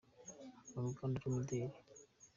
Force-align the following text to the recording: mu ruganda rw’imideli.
mu 0.71 0.79
ruganda 0.83 1.15
rw’imideli. 1.21 1.75